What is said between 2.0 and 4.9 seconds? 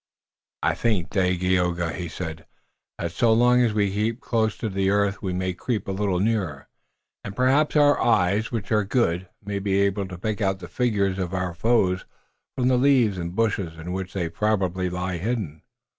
said, "that so long as we keep close to the